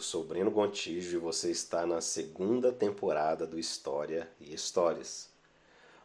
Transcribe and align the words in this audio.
sou 0.00 0.24
Breno 0.24 0.50
Gontijo 0.50 1.18
e 1.18 1.20
você 1.20 1.50
está 1.50 1.84
na 1.84 2.00
segunda 2.00 2.72
temporada 2.72 3.46
do 3.46 3.58
História 3.58 4.26
e 4.40 4.54
Histórias. 4.54 5.28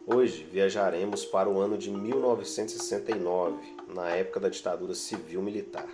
Hoje 0.05 0.43
viajaremos 0.43 1.23
para 1.23 1.47
o 1.47 1.57
ano 1.57 1.77
de 1.77 1.89
1969, 1.89 3.77
na 3.87 4.10
época 4.10 4.41
da 4.41 4.50
ditadura 4.50 4.93
civil-militar. 4.93 5.87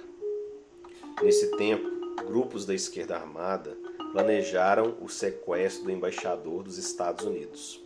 Nesse 1.21 1.55
tempo, 1.55 1.87
grupos 2.25 2.65
da 2.65 2.73
esquerda 2.73 3.15
armada 3.15 3.77
planejaram 4.11 4.97
o 4.99 5.07
sequestro 5.07 5.85
do 5.85 5.91
embaixador 5.91 6.63
dos 6.63 6.79
Estados 6.79 7.23
Unidos. 7.23 7.79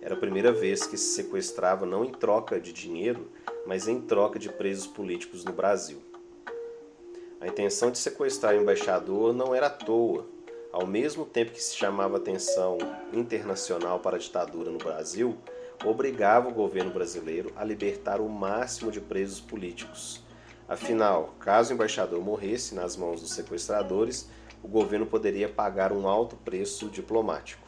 Era 0.00 0.14
a 0.16 0.18
primeira 0.18 0.50
vez 0.52 0.84
que 0.84 0.96
se 0.96 1.14
sequestrava 1.14 1.86
não 1.86 2.04
em 2.04 2.10
troca 2.10 2.60
de 2.60 2.72
dinheiro, 2.72 3.30
mas 3.68 3.86
em 3.86 4.00
troca 4.00 4.36
de 4.36 4.48
presos 4.48 4.88
políticos 4.88 5.44
no 5.44 5.52
Brasil. 5.52 6.02
A 7.42 7.48
intenção 7.48 7.90
de 7.90 7.98
sequestrar 7.98 8.54
o 8.54 8.60
embaixador 8.62 9.32
não 9.32 9.52
era 9.52 9.66
à 9.66 9.70
toa. 9.70 10.24
Ao 10.72 10.86
mesmo 10.86 11.26
tempo 11.26 11.50
que 11.50 11.60
se 11.60 11.74
chamava 11.74 12.16
atenção 12.16 12.78
internacional 13.12 13.98
para 13.98 14.14
a 14.14 14.18
ditadura 14.20 14.70
no 14.70 14.78
Brasil, 14.78 15.36
obrigava 15.84 16.48
o 16.48 16.54
governo 16.54 16.92
brasileiro 16.92 17.52
a 17.56 17.64
libertar 17.64 18.20
o 18.20 18.28
máximo 18.28 18.92
de 18.92 19.00
presos 19.00 19.40
políticos. 19.40 20.22
Afinal, 20.68 21.34
caso 21.40 21.72
o 21.72 21.74
embaixador 21.74 22.22
morresse 22.22 22.76
nas 22.76 22.96
mãos 22.96 23.20
dos 23.20 23.32
sequestradores, 23.32 24.28
o 24.62 24.68
governo 24.68 25.04
poderia 25.04 25.48
pagar 25.48 25.90
um 25.90 26.06
alto 26.06 26.36
preço 26.36 26.88
diplomático. 26.88 27.66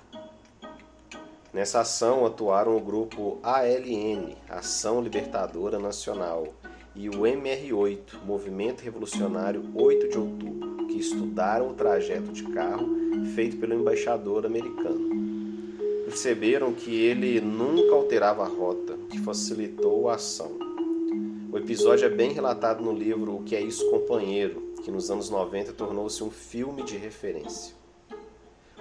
Nessa 1.53 1.81
ação 1.81 2.25
atuaram 2.25 2.77
o 2.77 2.81
grupo 2.81 3.41
ALN, 3.43 4.37
Ação 4.49 5.01
Libertadora 5.01 5.81
Nacional, 5.81 6.55
e 6.97 7.09
o 7.09 7.23
MR8, 7.23 8.25
Movimento 8.25 8.83
Revolucionário 8.83 9.65
8 9.75 10.09
de 10.11 10.19
Outubro, 10.19 10.87
que 10.87 10.99
estudaram 10.99 11.71
o 11.71 11.75
trajeto 11.75 12.31
de 12.31 12.45
carro 12.45 12.89
feito 13.35 13.57
pelo 13.57 13.75
embaixador 13.75 14.47
americano. 14.47 15.11
Perceberam 16.05 16.73
que 16.73 16.95
ele 16.95 17.41
nunca 17.41 17.95
alterava 17.95 18.45
a 18.45 18.49
rota, 18.49 18.97
que 19.11 19.19
facilitou 19.19 20.09
a 20.09 20.15
ação. 20.15 20.53
O 21.51 21.59
episódio 21.59 22.07
é 22.07 22.09
bem 22.09 22.33
relatado 22.33 22.83
no 22.83 22.93
livro 22.93 23.37
O 23.37 23.43
que 23.43 23.57
é 23.57 23.61
isso, 23.61 23.91
companheiro, 23.91 24.75
que 24.85 24.91
nos 24.91 25.11
anos 25.11 25.29
90 25.29 25.73
tornou-se 25.73 26.23
um 26.23 26.31
filme 26.31 26.85
de 26.85 26.97
referência. 26.97 27.75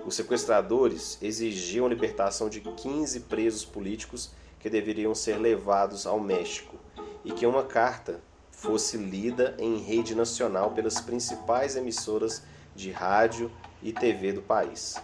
Os 0.05 0.15
sequestradores 0.15 1.17
exigiam 1.21 1.87
a 1.87 1.89
libertação 1.89 2.47
de 2.47 2.59
15 2.59 3.21
presos 3.21 3.65
políticos 3.65 4.31
que 4.59 4.69
deveriam 4.69 5.15
ser 5.15 5.37
levados 5.37 6.05
ao 6.05 6.19
México 6.19 6.82
e 7.23 7.31
que 7.31 7.45
uma 7.45 7.63
carta 7.63 8.19
fosse 8.51 8.97
lida 8.97 9.55
em 9.57 9.77
rede 9.77 10.15
nacional 10.15 10.71
pelas 10.71 11.01
principais 11.01 11.75
emissoras 11.75 12.43
de 12.75 12.91
rádio 12.91 13.51
e 13.81 13.91
TV 13.91 14.33
do 14.33 14.41
país. 14.41 15.01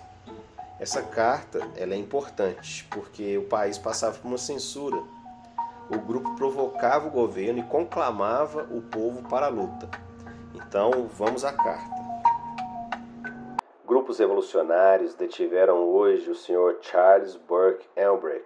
Essa 0.80 1.02
carta 1.02 1.60
ela 1.76 1.94
é 1.94 1.98
importante 1.98 2.88
porque 2.90 3.38
o 3.38 3.44
país 3.44 3.78
passava 3.78 4.18
por 4.18 4.28
uma 4.28 4.38
censura. 4.38 4.98
O 5.90 5.98
grupo 5.98 6.36
provocava 6.36 7.08
o 7.08 7.12
governo 7.12 7.60
e 7.60 7.64
conclamava 7.64 8.64
o 8.72 8.82
povo 8.82 9.28
para 9.28 9.48
a 9.48 9.50
luta. 9.50 9.90
Então, 10.56 11.10
vamos 11.18 11.44
à 11.44 11.52
carta. 11.52 12.00
Grupos 13.86 14.20
revolucionários 14.20 15.16
detiveram 15.16 15.80
hoje 15.80 16.30
o 16.30 16.36
Sr. 16.36 16.78
Charles 16.82 17.36
Burke 17.36 17.88
Elbrick, 17.96 18.46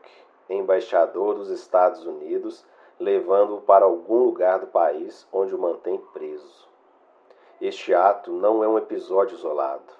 embaixador 0.49 1.35
dos 1.35 1.49
Estados 1.49 2.05
Unidos 2.05 2.65
levando-o 2.99 3.61
para 3.61 3.85
algum 3.85 4.23
lugar 4.23 4.59
do 4.59 4.67
país 4.67 5.27
onde 5.31 5.55
o 5.55 5.59
mantém 5.59 5.97
preso. 6.13 6.67
Este 7.59 7.93
ato 7.93 8.31
não 8.31 8.63
é 8.63 8.67
um 8.67 8.77
episódio 8.77 9.35
isolado. 9.35 9.93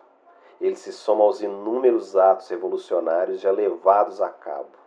Ele 0.59 0.75
se 0.75 0.91
soma 0.91 1.23
aos 1.23 1.41
inúmeros 1.41 2.15
atos 2.15 2.47
revolucionários 2.49 3.39
já 3.39 3.51
levados 3.51 4.21
a 4.21 4.29
cabo. 4.29 4.77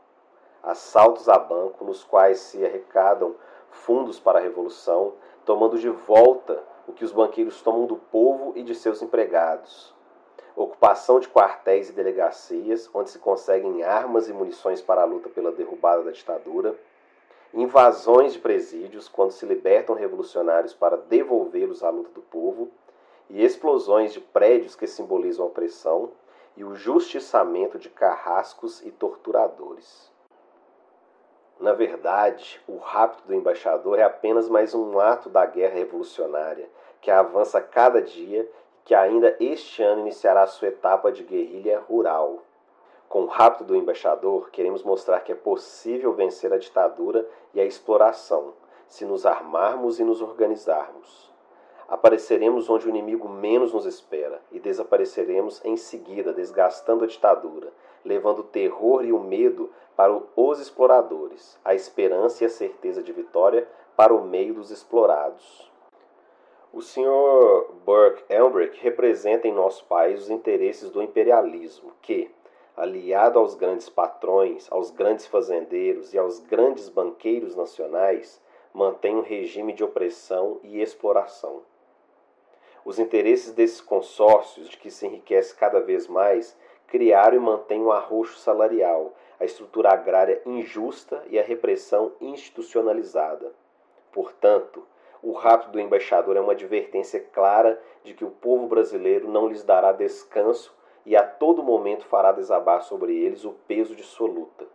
Assaltos 0.63 1.29
a 1.29 1.39
banco 1.39 1.85
nos 1.85 2.05
quais 2.05 2.39
se 2.41 2.65
arrecadam 2.65 3.35
fundos 3.71 4.19
para 4.19 4.39
a 4.39 4.43
revolução, 4.43 5.15
tomando 5.45 5.79
de 5.79 5.89
volta 5.89 6.63
o 6.87 6.93
que 6.93 7.05
os 7.05 7.13
banqueiros 7.13 7.61
tomam 7.63 7.87
do 7.87 7.97
povo 7.97 8.53
e 8.57 8.63
de 8.63 8.75
seus 8.75 9.03
empregados. 9.03 9.95
Ocupação 10.55 11.21
de 11.21 11.29
quartéis 11.29 11.91
e 11.91 11.93
delegacias, 11.93 12.89
onde 12.95 13.11
se 13.11 13.19
conseguem 13.19 13.83
armas 13.83 14.29
e 14.29 14.33
munições 14.33 14.81
para 14.81 15.03
a 15.03 15.05
luta 15.05 15.29
pela 15.29 15.53
derrubada 15.53 16.03
da 16.03 16.11
ditadura 16.11 16.75
invasões 17.57 18.35
de 18.35 18.39
presídios 18.39 19.09
quando 19.09 19.31
se 19.31 19.47
libertam 19.47 19.95
revolucionários 19.95 20.75
para 20.75 20.97
devolvê-los 20.97 21.83
à 21.83 21.89
luta 21.89 22.11
do 22.11 22.21
povo, 22.21 22.71
e 23.31 23.43
explosões 23.43 24.13
de 24.13 24.21
prédios 24.21 24.77
que 24.77 24.87
simbolizam 24.87 25.47
a 25.47 25.49
opressão, 25.49 26.11
e 26.57 26.63
o 26.63 26.75
justiçamento 26.75 27.79
de 27.79 27.89
carrascos 27.89 28.85
e 28.85 28.91
torturadores. 28.91 30.11
Na 31.59 31.73
verdade, 31.73 32.61
o 32.69 32.77
rapto 32.77 33.27
do 33.27 33.35
embaixador 33.35 33.99
é 33.99 34.03
apenas 34.03 34.49
mais 34.49 34.75
um 34.75 35.01
ato 35.01 35.31
da 35.31 35.47
guerra 35.47 35.75
revolucionária, 35.75 36.69
que 37.01 37.11
avança 37.11 37.61
cada 37.61 38.01
dia 38.03 38.43
e 38.43 38.49
que 38.85 38.95
ainda 38.95 39.35
este 39.41 39.83
ano 39.83 40.03
iniciará 40.03 40.47
sua 40.47 40.69
etapa 40.69 41.11
de 41.11 41.25
guerrilha 41.25 41.81
rural. 41.81 42.43
Com 43.17 43.23
o 43.23 43.27
rapto 43.29 43.65
do 43.65 43.75
embaixador, 43.75 44.51
queremos 44.51 44.83
mostrar 44.83 45.21
que 45.21 45.33
é 45.33 45.35
possível 45.35 46.13
vencer 46.13 46.53
a 46.53 46.59
ditadura 46.59 47.27
e 47.55 47.59
a 47.59 47.65
exploração, 47.65 48.53
se 48.87 49.07
nos 49.07 49.25
armarmos 49.25 49.99
e 49.99 50.05
nos 50.05 50.21
organizarmos. 50.21 51.33
Apareceremos 51.89 52.69
onde 52.69 52.87
o 52.87 52.91
inimigo 52.91 53.27
menos 53.27 53.73
nos 53.73 53.87
espera 53.87 54.43
e 54.53 54.61
desapareceremos 54.61 55.65
em 55.65 55.79
seguida, 55.79 56.31
desgastando 56.31 57.05
a 57.05 57.07
ditadura, 57.07 57.73
levando 58.05 58.41
o 58.41 58.45
terror 58.45 59.03
e 59.03 59.15
o 59.15 59.19
medo 59.19 59.71
para 59.97 60.15
os 60.37 60.61
exploradores, 60.61 61.59
a 61.65 61.75
esperança 61.75 62.45
e 62.45 62.47
a 62.47 62.51
certeza 62.51 63.03
de 63.03 63.15
vitória 63.15 63.67
para 63.97 64.13
o 64.13 64.27
meio 64.27 64.53
dos 64.53 64.71
explorados. 64.71 65.73
O 66.71 66.83
Sr. 66.83 67.73
Burke 67.87 68.23
Elbrick 68.29 68.79
representa 68.83 69.49
em 69.49 69.55
nosso 69.55 69.87
país 69.87 70.25
os 70.25 70.29
interesses 70.29 70.91
do 70.91 71.03
imperialismo, 71.03 71.95
que, 72.03 72.31
aliado 72.77 73.39
aos 73.39 73.55
grandes 73.55 73.89
patrões, 73.89 74.71
aos 74.71 74.91
grandes 74.91 75.27
fazendeiros 75.27 76.13
e 76.13 76.19
aos 76.19 76.41
grandes 76.41 76.91
banqueiros 76.91 77.57
nacionais, 77.57 78.43
mantém 78.73 79.17
um 79.17 79.23
regime 79.23 79.73
de 79.73 79.83
opressão 79.83 80.61
e 80.63 80.83
exploração. 80.83 81.63
Os 82.85 82.99
interesses 82.99 83.53
desses 83.53 83.81
consórcios, 83.81 84.69
de 84.69 84.77
que 84.77 84.91
se 84.91 85.07
enriquece 85.07 85.55
cada 85.55 85.81
vez 85.81 86.07
mais, 86.07 86.55
criaram 86.87 87.39
e 87.39 87.41
mantêm 87.41 87.81
o 87.81 87.87
um 87.87 87.93
arroxo 87.93 88.39
salarial, 88.39 89.15
a 89.41 89.45
estrutura 89.47 89.91
agrária 89.91 90.43
injusta 90.45 91.25
e 91.29 91.39
a 91.39 91.43
repressão 91.43 92.13
institucionalizada. 92.21 93.53
Portanto, 94.13 94.87
o 95.23 95.33
rapto 95.33 95.71
do 95.71 95.81
embaixador 95.81 96.37
é 96.37 96.41
uma 96.41 96.53
advertência 96.53 97.21
clara 97.33 97.81
de 98.05 98.13
que 98.13 98.25
o 98.25 98.31
povo 98.31 98.67
brasileiro 98.67 99.29
não 99.29 99.49
lhes 99.49 99.65
dará 99.65 99.93
descanso 99.93 100.76
e 101.07 101.17
a 101.17 101.23
todo 101.23 101.63
momento 101.63 102.05
fará 102.07 102.33
desabar 102.33 102.83
sobre 102.83 103.17
eles 103.17 103.45
o 103.45 103.53
peso 103.69 103.95
de 103.95 104.03
sua 104.03 104.29
luta. 104.29 104.67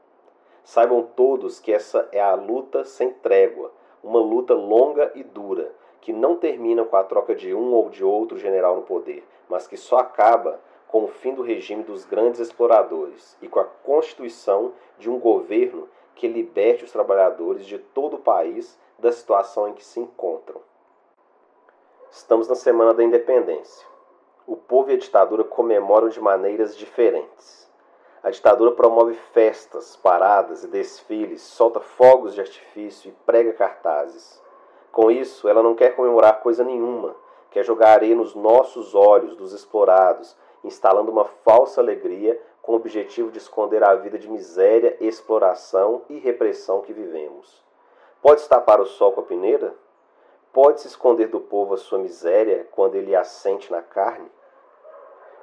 Saibam 0.63 1.03
todos 1.03 1.59
que 1.59 1.73
essa 1.73 2.07
é 2.13 2.21
a 2.21 2.33
luta 2.33 2.85
sem 2.85 3.11
trégua, 3.11 3.71
uma 4.01 4.19
luta 4.19 4.53
longa 4.53 5.11
e 5.13 5.23
dura, 5.23 5.73
que 5.99 6.13
não 6.13 6.37
termina 6.37 6.85
com 6.85 6.95
a 6.95 7.03
troca 7.03 7.35
de 7.35 7.53
um 7.53 7.73
ou 7.73 7.89
de 7.89 8.03
outro 8.03 8.37
general 8.37 8.77
no 8.77 8.83
poder, 8.83 9.27
mas 9.49 9.67
que 9.67 9.75
só 9.75 9.97
acaba 9.97 10.59
com 10.87 11.03
o 11.03 11.07
fim 11.07 11.33
do 11.33 11.41
regime 11.41 11.83
dos 11.83 12.05
grandes 12.05 12.39
exploradores 12.39 13.37
e 13.41 13.47
com 13.47 13.59
a 13.59 13.65
constituição 13.65 14.73
de 14.97 15.09
um 15.09 15.19
governo 15.19 15.89
que 16.15 16.27
liberte 16.27 16.85
os 16.85 16.91
trabalhadores 16.91 17.65
de 17.65 17.77
todo 17.77 18.15
o 18.15 18.21
país 18.21 18.79
da 18.97 19.11
situação 19.11 19.67
em 19.67 19.73
que 19.73 19.83
se 19.83 19.99
encontram. 19.99 20.61
Estamos 22.09 22.47
na 22.47 22.55
Semana 22.55 22.93
da 22.93 23.03
Independência 23.03 23.90
o 24.45 24.55
povo 24.55 24.91
e 24.91 24.93
a 24.95 24.97
ditadura 24.97 25.43
comemoram 25.43 26.09
de 26.09 26.19
maneiras 26.19 26.75
diferentes. 26.75 27.69
A 28.23 28.29
ditadura 28.29 28.71
promove 28.71 29.15
festas, 29.33 29.95
paradas 29.95 30.63
e 30.63 30.67
desfiles, 30.67 31.41
solta 31.41 31.79
fogos 31.79 32.35
de 32.35 32.41
artifício 32.41 33.09
e 33.09 33.25
prega 33.25 33.53
cartazes. 33.53 34.41
Com 34.91 35.09
isso, 35.09 35.47
ela 35.47 35.63
não 35.63 35.73
quer 35.73 35.95
comemorar 35.95 36.41
coisa 36.41 36.63
nenhuma, 36.63 37.15
quer 37.49 37.63
jogar 37.63 37.93
areia 37.93 38.15
nos 38.15 38.35
nossos 38.35 38.93
olhos 38.93 39.35
dos 39.35 39.53
explorados, 39.53 40.35
instalando 40.63 41.11
uma 41.11 41.25
falsa 41.25 41.81
alegria 41.81 42.39
com 42.61 42.73
o 42.73 42.75
objetivo 42.75 43.31
de 43.31 43.39
esconder 43.39 43.83
a 43.83 43.95
vida 43.95 44.19
de 44.19 44.29
miséria, 44.29 44.95
exploração 44.99 46.03
e 46.09 46.19
repressão 46.19 46.81
que 46.81 46.93
vivemos. 46.93 47.63
Pode 48.21 48.47
tapar 48.47 48.79
o 48.79 48.85
sol 48.85 49.13
com 49.13 49.21
a 49.21 49.23
peneira? 49.23 49.73
Pode 50.53 50.81
se 50.81 50.87
esconder 50.87 51.27
do 51.27 51.39
povo 51.39 51.73
a 51.73 51.77
sua 51.77 51.97
miséria 51.97 52.67
quando 52.71 52.95
ele 52.95 53.15
assente 53.15 53.71
na 53.71 53.81
carne? 53.81 54.29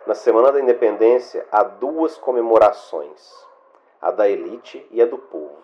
Na 0.07 0.15
Semana 0.15 0.53
da 0.53 0.61
Independência 0.61 1.47
há 1.51 1.63
duas 1.63 2.19
comemorações: 2.19 3.47
a 4.03 4.11
da 4.11 4.29
elite 4.29 4.87
e 4.91 5.01
a 5.01 5.07
do 5.07 5.17
povo, 5.17 5.57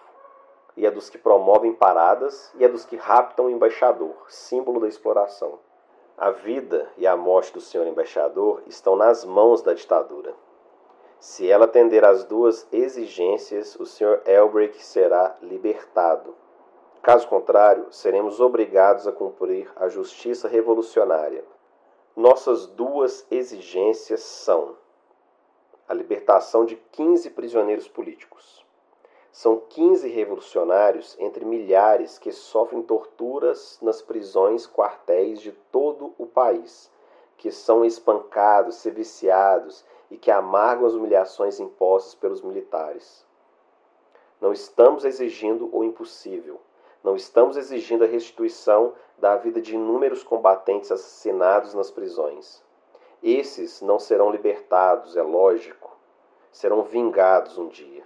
e 0.76 0.87
a 0.87 0.91
dos 0.91 1.11
que 1.11 1.19
promovem 1.19 1.75
paradas 1.75 2.52
e 2.56 2.64
a 2.64 2.69
dos 2.69 2.87
que 2.87 2.96
raptam 2.96 3.46
o 3.46 3.50
embaixador, 3.50 4.14
símbolo 4.29 4.81
da 4.81 4.88
exploração. 4.88 5.58
A 6.17 6.31
vida 6.31 6.88
e 6.96 7.06
a 7.06 7.17
morte 7.17 7.52
do 7.52 7.61
senhor 7.61 7.87
embaixador 7.87 8.62
estão 8.67 8.96
nas 8.96 9.25
mãos 9.25 9.61
da 9.61 9.75
ditadura. 9.75 10.32
Se 11.19 11.50
ela 11.50 11.64
atender 11.67 12.05
às 12.05 12.25
duas 12.25 12.67
exigências, 12.73 13.76
o 13.76 13.85
senhor 13.85 14.23
Elbrick 14.25 14.82
será 14.82 15.37
libertado. 15.43 16.35
Caso 17.05 17.29
contrário, 17.29 17.89
seremos 17.91 18.41
obrigados 18.41 19.06
a 19.06 19.12
cumprir 19.12 19.71
a 19.77 19.91
justiça 19.91 20.49
revolucionária. 20.49 21.45
Nossas 22.17 22.67
duas 22.67 23.27
exigências 23.31 24.23
são 24.23 24.75
a 25.87 25.93
libertação 25.93 26.65
de 26.65 26.77
15 26.77 27.29
prisioneiros 27.33 27.87
políticos. 27.87 28.65
São 29.31 29.61
15 29.69 30.09
revolucionários 30.09 31.15
entre 31.21 31.45
milhares 31.45 32.19
que 32.19 32.33
sofrem 32.33 32.81
torturas 32.81 33.79
nas 33.83 34.01
prisões 34.01 34.67
quartéis 34.67 35.43
de 35.43 35.53
todo 35.53 36.15
o 36.17 36.25
país, 36.25 36.91
que 37.37 37.51
são 37.51 37.85
espancados, 37.85 38.77
seviciados 38.77 39.85
e 40.11 40.17
que 40.17 40.31
amargam 40.31 40.87
as 40.87 40.95
humilhações 40.95 41.61
impostas 41.61 42.15
pelos 42.15 42.41
militares. 42.41 43.27
Não 44.41 44.55
estamos 44.55 45.05
exigindo 45.05 45.69
o 45.71 45.85
impossível 45.85 46.59
não 47.05 47.15
estamos 47.15 47.59
exigindo 47.59 48.03
a 48.03 48.06
restituição 48.06 48.95
da 49.19 49.37
vida 49.37 49.61
de 49.61 49.75
inúmeros 49.75 50.25
combatentes 50.25 50.91
assassinados 50.91 51.75
nas 51.75 51.91
prisões. 51.91 52.65
Esses 53.23 53.83
não 53.83 53.99
serão 53.99 54.31
libertados, 54.31 55.15
é 55.15 55.23
lógico, 55.23 55.95
serão 56.51 56.83
vingados 56.83 57.59
um 57.59 57.69
dia. 57.69 58.03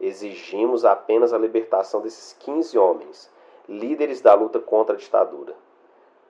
Exigimos 0.00 0.84
apenas 0.84 1.32
a 1.32 1.38
libertação 1.38 2.00
desses 2.00 2.32
15 2.34 2.78
homens, 2.78 3.28
líderes 3.68 4.20
da 4.20 4.34
luta 4.34 4.60
contra 4.60 4.94
a 4.94 4.98
ditadura. 4.98 5.56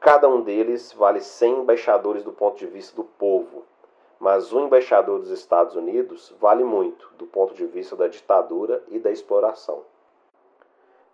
Cada 0.01 0.29
um 0.29 0.41
deles 0.41 0.95
vale 0.95 1.21
100 1.21 1.61
embaixadores 1.61 2.23
do 2.23 2.33
ponto 2.33 2.57
de 2.57 2.67
vista 2.67 2.97
do 2.97 3.05
povo, 3.05 3.65
mas 4.19 4.51
um 4.51 4.65
embaixador 4.65 5.19
dos 5.19 5.31
Estados 5.31 5.77
Unidos 5.77 6.35
vale 6.41 6.65
muito 6.65 7.13
do 7.19 7.27
ponto 7.27 7.53
de 7.53 7.67
vista 7.67 7.95
da 7.95 8.09
ditadura 8.09 8.83
e 8.89 8.99
da 8.99 9.11
exploração. 9.11 9.83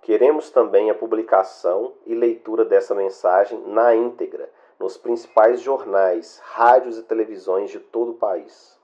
Queremos 0.02 0.50
também 0.50 0.90
a 0.90 0.96
publicação 0.96 1.94
e 2.04 2.12
leitura 2.12 2.64
dessa 2.64 2.92
mensagem 2.92 3.62
na 3.68 3.94
íntegra 3.94 4.50
nos 4.76 4.96
principais 4.96 5.60
jornais, 5.60 6.40
rádios 6.42 6.98
e 6.98 7.04
televisões 7.04 7.70
de 7.70 7.78
todo 7.78 8.10
o 8.10 8.16
país. 8.16 8.76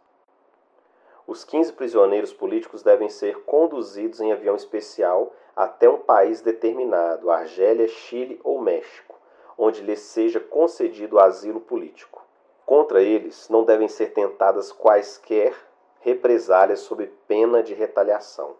Os 1.27 1.43
15 1.43 1.73
prisioneiros 1.73 2.33
políticos 2.33 2.85
devem 2.85 3.09
ser 3.09 3.41
conduzidos 3.41 4.21
em 4.21 4.33
avião 4.33 4.55
especial 4.55 5.33
até 5.57 5.91
um 5.91 5.99
país 5.99 6.41
determinado, 6.41 7.33
Argélia, 7.33 7.89
Chile 7.89 8.41
ou 8.45 8.61
México, 8.61 9.19
onde 9.59 9.83
lhes 9.83 9.99
seja 9.99 10.39
concedido 10.39 11.19
asilo 11.19 11.61
político. 11.61 12.25
Contra 12.65 13.03
eles 13.03 13.49
não 13.49 13.65
devem 13.65 13.89
ser 13.89 14.13
tentadas 14.13 14.71
quaisquer 14.71 15.53
represálias 15.99 16.79
sob 16.79 17.05
pena 17.27 17.61
de 17.61 17.75
retaliação. 17.75 18.55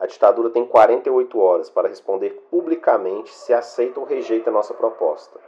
A 0.00 0.06
ditadura 0.06 0.48
tem 0.50 0.64
48 0.64 1.40
horas 1.40 1.68
para 1.68 1.88
responder 1.88 2.30
publicamente 2.48 3.34
se 3.34 3.52
aceita 3.52 3.98
ou 3.98 4.06
rejeita 4.06 4.48
nossa 4.48 4.72
proposta. 4.72 5.40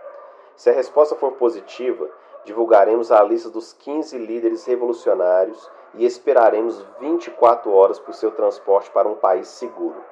Se 0.57 0.69
a 0.69 0.73
resposta 0.73 1.15
for 1.15 1.33
positiva, 1.33 2.11
divulgaremos 2.45 3.13
a 3.13 3.23
lista 3.23 3.49
dos 3.49 3.73
15 3.73 4.19
líderes 4.19 4.65
revolucionários 4.65 5.71
e 5.95 6.05
esperaremos 6.05 6.85
24 6.99 7.73
horas 7.73 8.01
por 8.01 8.13
seu 8.13 8.33
transporte 8.33 8.91
para 8.91 9.09
um 9.09 9.15
país 9.15 9.47
seguro. 9.47 10.03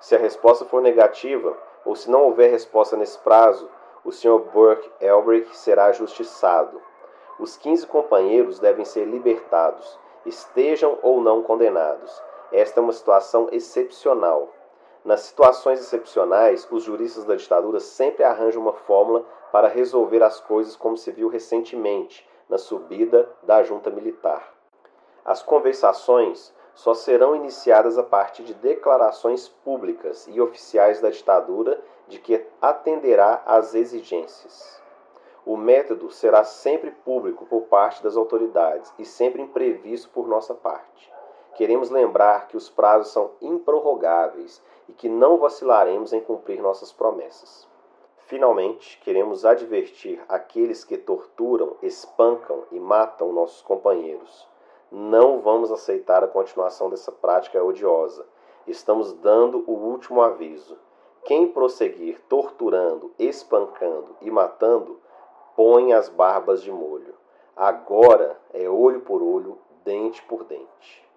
Se 0.00 0.16
a 0.16 0.18
resposta 0.18 0.64
for 0.64 0.82
negativa, 0.82 1.56
ou 1.84 1.94
se 1.94 2.10
não 2.10 2.24
houver 2.24 2.50
resposta 2.50 2.96
nesse 2.96 3.18
prazo, 3.18 3.70
o 4.04 4.10
Sr. 4.10 4.40
Burke 4.52 4.90
Elbrick 5.00 5.56
será 5.56 5.92
justiçado. 5.92 6.82
Os 7.38 7.56
15 7.56 7.86
companheiros 7.86 8.58
devem 8.58 8.84
ser 8.84 9.04
libertados, 9.04 9.98
estejam 10.26 10.98
ou 11.00 11.20
não 11.20 11.44
condenados 11.44 12.27
esta 12.52 12.80
é 12.80 12.82
uma 12.82 12.92
situação 12.92 13.48
excepcional. 13.52 14.48
Nas 15.04 15.20
situações 15.20 15.80
excepcionais, 15.80 16.66
os 16.70 16.82
juristas 16.82 17.24
da 17.24 17.34
ditadura 17.34 17.80
sempre 17.80 18.24
arranjam 18.24 18.62
uma 18.62 18.72
fórmula 18.72 19.24
para 19.52 19.68
resolver 19.68 20.22
as 20.22 20.40
coisas, 20.40 20.76
como 20.76 20.96
se 20.96 21.10
viu 21.10 21.28
recentemente 21.28 22.28
na 22.48 22.58
subida 22.58 23.28
da 23.42 23.62
junta 23.62 23.90
militar. 23.90 24.52
As 25.24 25.42
conversações 25.42 26.54
só 26.74 26.94
serão 26.94 27.34
iniciadas 27.34 27.98
a 27.98 28.02
partir 28.02 28.44
de 28.44 28.54
declarações 28.54 29.48
públicas 29.48 30.26
e 30.30 30.40
oficiais 30.40 31.00
da 31.00 31.10
ditadura 31.10 31.82
de 32.06 32.18
que 32.18 32.46
atenderá 32.62 33.42
às 33.44 33.74
exigências. 33.74 34.80
O 35.44 35.56
método 35.56 36.10
será 36.10 36.44
sempre 36.44 36.90
público 36.90 37.46
por 37.46 37.62
parte 37.62 38.02
das 38.02 38.16
autoridades 38.16 38.92
e 38.98 39.04
sempre 39.04 39.42
imprevisto 39.42 40.08
por 40.10 40.28
nossa 40.28 40.54
parte. 40.54 41.12
Queremos 41.58 41.90
lembrar 41.90 42.46
que 42.46 42.56
os 42.56 42.70
prazos 42.70 43.10
são 43.12 43.32
improrrogáveis 43.42 44.62
e 44.88 44.92
que 44.92 45.08
não 45.08 45.38
vacilaremos 45.38 46.12
em 46.12 46.20
cumprir 46.20 46.62
nossas 46.62 46.92
promessas. 46.92 47.66
Finalmente, 48.28 48.96
queremos 49.00 49.44
advertir 49.44 50.24
aqueles 50.28 50.84
que 50.84 50.96
torturam, 50.96 51.74
espancam 51.82 52.62
e 52.70 52.78
matam 52.78 53.32
nossos 53.32 53.60
companheiros. 53.60 54.46
Não 54.88 55.40
vamos 55.40 55.72
aceitar 55.72 56.22
a 56.22 56.28
continuação 56.28 56.88
dessa 56.88 57.10
prática 57.10 57.60
odiosa. 57.60 58.24
Estamos 58.64 59.12
dando 59.14 59.64
o 59.66 59.72
último 59.72 60.22
aviso. 60.22 60.78
Quem 61.24 61.48
prosseguir 61.48 62.20
torturando, 62.28 63.12
espancando 63.18 64.14
e 64.20 64.30
matando, 64.30 65.00
põe 65.56 65.92
as 65.92 66.08
barbas 66.08 66.62
de 66.62 66.70
molho. 66.70 67.16
Agora 67.56 68.38
é 68.54 68.68
olho 68.68 69.00
por 69.00 69.20
olho, 69.20 69.58
dente 69.82 70.22
por 70.22 70.44
dente 70.44 71.07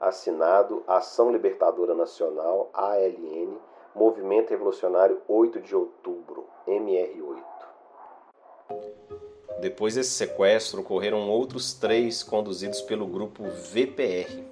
assinado 0.00 0.82
Ação 0.86 1.30
Libertadora 1.30 1.94
Nacional, 1.94 2.70
ALN, 2.72 3.58
Movimento 3.94 4.50
Revolucionário 4.50 5.20
8 5.28 5.60
de 5.60 5.74
Outubro, 5.74 6.46
MR8. 6.66 7.42
Depois 9.60 9.94
desse 9.94 10.10
sequestro, 10.10 10.80
ocorreram 10.80 11.30
outros 11.30 11.74
três 11.74 12.22
conduzidos 12.22 12.82
pelo 12.82 13.06
grupo 13.06 13.44
VPR. 13.72 14.44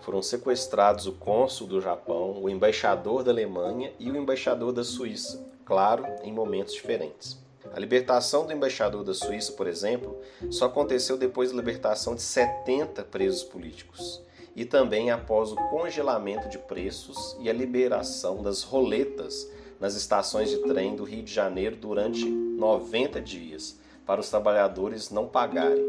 Foram 0.00 0.22
sequestrados 0.22 1.06
o 1.06 1.12
cônsul 1.12 1.66
do 1.66 1.80
Japão, 1.80 2.42
o 2.42 2.48
embaixador 2.48 3.22
da 3.22 3.30
Alemanha 3.30 3.92
e 3.98 4.10
o 4.10 4.16
embaixador 4.16 4.72
da 4.72 4.82
Suíça, 4.82 5.46
claro, 5.64 6.04
em 6.22 6.32
momentos 6.32 6.74
diferentes. 6.74 7.38
A 7.72 7.78
libertação 7.78 8.46
do 8.46 8.52
embaixador 8.52 9.04
da 9.04 9.14
Suíça, 9.14 9.52
por 9.52 9.66
exemplo, 9.66 10.18
só 10.50 10.66
aconteceu 10.66 11.16
depois 11.16 11.50
da 11.50 11.56
libertação 11.56 12.14
de 12.14 12.22
70 12.22 13.04
presos 13.04 13.44
políticos 13.44 14.26
e 14.58 14.64
também 14.64 15.08
após 15.12 15.52
o 15.52 15.56
congelamento 15.68 16.48
de 16.48 16.58
preços 16.58 17.36
e 17.38 17.48
a 17.48 17.52
liberação 17.52 18.42
das 18.42 18.64
roletas 18.64 19.48
nas 19.78 19.94
estações 19.94 20.50
de 20.50 20.58
trem 20.64 20.96
do 20.96 21.04
Rio 21.04 21.22
de 21.22 21.32
Janeiro 21.32 21.76
durante 21.76 22.28
90 22.28 23.20
dias, 23.20 23.78
para 24.04 24.20
os 24.20 24.28
trabalhadores 24.28 25.10
não 25.10 25.28
pagarem. 25.28 25.86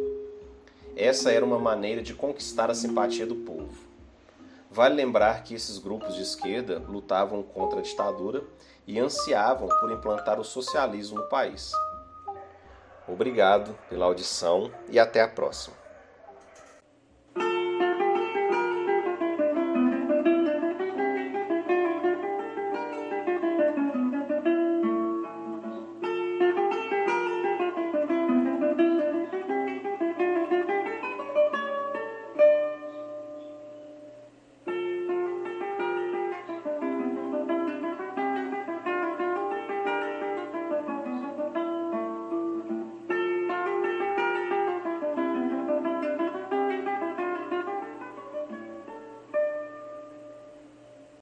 Essa 0.95 1.31
era 1.31 1.43
uma 1.43 1.57
maneira 1.57 2.03
de 2.03 2.13
conquistar 2.13 2.69
a 2.69 2.75
simpatia 2.75 3.25
do 3.25 3.37
povo. 3.37 3.75
Vale 4.69 4.93
lembrar 4.93 5.43
que 5.43 5.55
esses 5.55 5.79
grupos 5.79 6.13
de 6.13 6.21
esquerda 6.21 6.77
lutavam 6.77 7.41
contra 7.41 7.79
a 7.79 7.81
ditadura 7.81 8.43
e 8.85 8.99
ansiavam 8.99 9.67
por 9.79 9.91
implantar 9.91 10.39
o 10.39 10.45
socialismo 10.45 11.17
no 11.17 11.27
país. 11.27 11.71
Obrigado 13.07 13.75
pela 13.89 14.05
audição 14.05 14.71
e 14.91 14.99
até 14.99 15.23
a 15.23 15.27
próxima. 15.27 15.88